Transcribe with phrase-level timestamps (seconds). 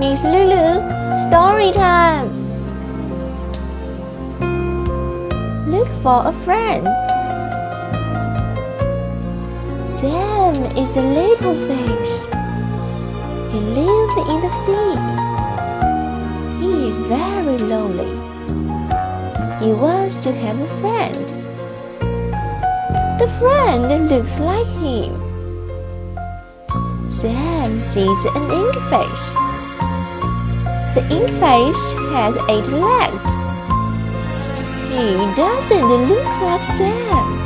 [0.00, 0.80] Miss Lulu,
[1.28, 2.24] story time.
[5.70, 6.88] Look for a friend.
[9.86, 12.12] Sam is a little fish.
[13.52, 14.96] He lives in the sea.
[16.64, 18.16] He is very lonely.
[19.62, 21.28] He wants to have a friend.
[23.20, 25.12] The friend looks like him.
[27.10, 29.49] Sam sees an ink inkfish.
[30.92, 33.24] The inkfish has eight legs.
[34.90, 37.38] He doesn't look like Sam.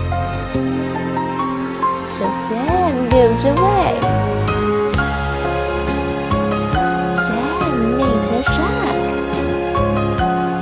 [2.10, 4.00] So Sam goes away.
[7.20, 8.98] Sam meets a shark.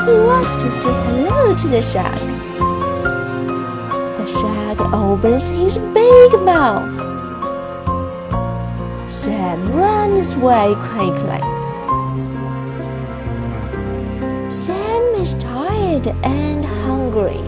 [0.08, 2.19] He wants to say hello to the shark.
[4.19, 6.91] The shark opens his big mouth.
[9.08, 11.61] Sam runs away quickly.
[15.92, 17.42] Tired and hungry.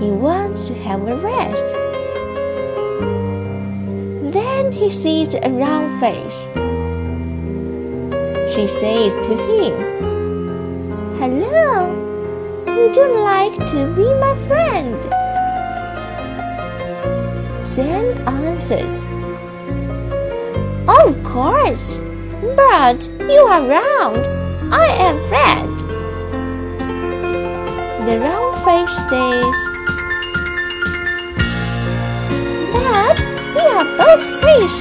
[0.00, 1.68] He wants to have a rest.
[4.32, 6.44] Then he sees a round face.
[8.54, 9.74] She says to him,
[11.18, 11.88] Hello,
[12.66, 15.02] would you like to be my friend?
[17.64, 19.06] Sam answers,
[20.86, 21.98] Of course,
[22.56, 24.26] but you are round.
[24.72, 25.93] I am fat.
[28.04, 29.56] The round fish says,
[32.74, 33.16] But
[33.54, 34.76] we are both fish.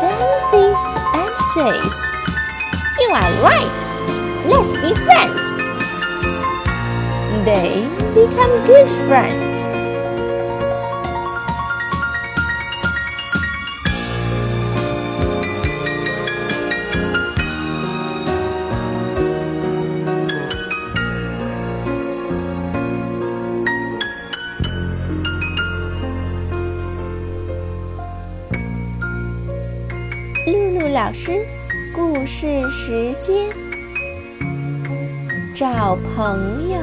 [0.00, 0.20] Then
[0.52, 0.84] thinks
[1.18, 1.92] and says,
[3.00, 3.78] You are right.
[4.46, 5.44] Let's be friends.
[7.44, 9.71] They become good friends.
[31.04, 31.44] 老师，
[31.92, 33.50] 故事时间，
[35.52, 36.78] 找朋友。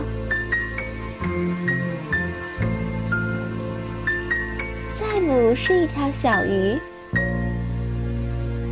[4.90, 6.78] 赛姆是一条小鱼，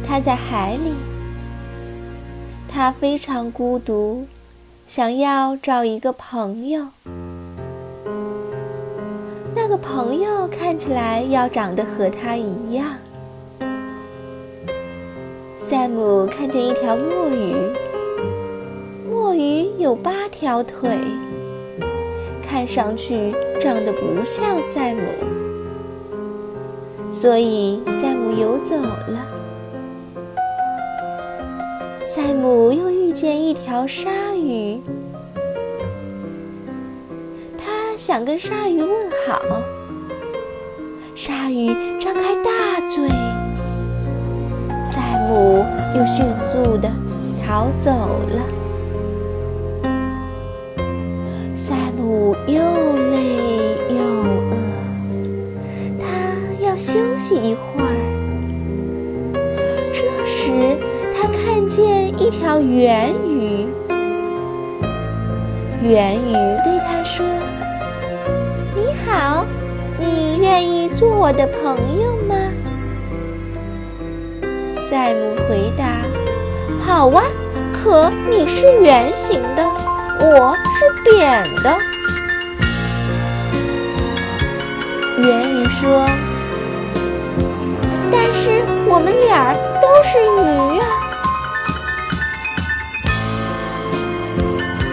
[0.05, 0.93] 它在海里，
[2.67, 4.27] 它非常孤独，
[4.85, 6.87] 想要找一个朋友。
[9.55, 12.85] 那个朋友看起来要长得和它一样。
[15.69, 17.53] 赛姆看见一条墨鱼，
[19.05, 20.97] 墨鱼有八条腿，
[22.41, 25.01] 看上去长得不像赛姆，
[27.11, 29.27] 所以赛姆游走了。
[32.07, 34.79] 赛姆又遇见一条鲨鱼，
[37.57, 38.89] 他想跟鲨鱼问
[39.27, 39.41] 好，
[41.13, 43.09] 鲨鱼张开大嘴。
[45.27, 46.89] 母又迅速地
[47.45, 48.41] 逃走了。
[51.55, 52.55] 赛姆又
[53.11, 53.15] 累
[53.89, 53.97] 又
[54.31, 54.55] 饿，
[55.99, 56.05] 他
[56.65, 57.91] 要休息一会儿。
[59.91, 60.77] 这时，
[61.13, 63.67] 他看见一条圆鱼。
[65.83, 66.31] 圆鱼
[66.63, 67.25] 对他说
[68.75, 69.45] ：“你好，
[69.99, 72.35] 你愿意做我的朋友吗？”
[74.89, 75.83] 赛姆回答
[76.79, 77.21] ：“好啊，
[77.73, 79.61] 可你是圆形的，
[80.21, 81.77] 我是扁的。”
[85.19, 86.07] 圆鱼说
[88.09, 90.87] ：“但是我们俩都是鱼啊。”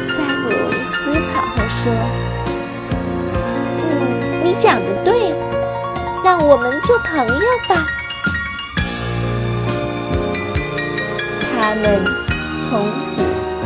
[0.08, 0.50] 赛姆
[0.90, 1.80] 思考后说
[3.78, 3.80] ：“嗯，
[4.42, 5.32] 你讲的对，
[6.24, 7.86] 让我们做朋友吧。”
[11.66, 12.04] 他们
[12.60, 13.22] 从此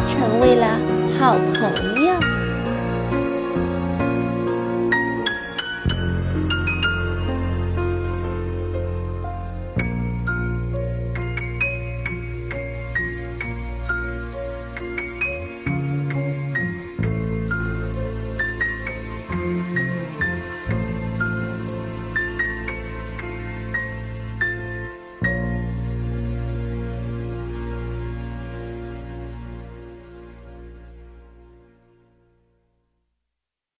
[0.06, 0.78] 成为了
[1.18, 1.97] 好朋友。